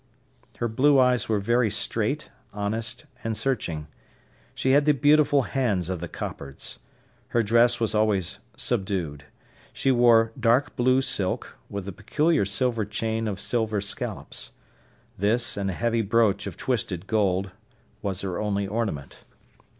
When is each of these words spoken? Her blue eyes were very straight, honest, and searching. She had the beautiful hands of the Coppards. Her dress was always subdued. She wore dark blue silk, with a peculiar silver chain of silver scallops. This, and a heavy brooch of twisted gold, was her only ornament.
Her 0.57 0.67
blue 0.67 0.97
eyes 0.97 1.29
were 1.29 1.39
very 1.39 1.69
straight, 1.69 2.31
honest, 2.51 3.05
and 3.23 3.37
searching. 3.37 3.85
She 4.55 4.71
had 4.71 4.85
the 4.85 4.93
beautiful 4.95 5.43
hands 5.43 5.89
of 5.89 5.99
the 5.99 6.07
Coppards. 6.07 6.79
Her 7.27 7.43
dress 7.43 7.79
was 7.79 7.93
always 7.93 8.39
subdued. 8.57 9.25
She 9.71 9.91
wore 9.91 10.31
dark 10.39 10.75
blue 10.75 11.01
silk, 11.03 11.55
with 11.69 11.87
a 11.87 11.91
peculiar 11.91 12.45
silver 12.45 12.83
chain 12.83 13.27
of 13.27 13.39
silver 13.39 13.79
scallops. 13.79 14.53
This, 15.19 15.55
and 15.55 15.69
a 15.69 15.73
heavy 15.73 16.01
brooch 16.01 16.47
of 16.47 16.57
twisted 16.57 17.05
gold, 17.05 17.51
was 18.01 18.21
her 18.21 18.39
only 18.39 18.65
ornament. 18.67 19.23